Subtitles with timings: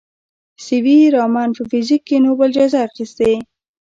[0.63, 3.33] سي وي رامن په فزیک کې نوبل جایزه اخیستې.